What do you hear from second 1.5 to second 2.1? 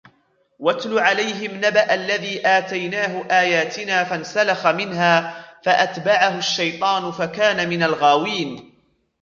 نبأ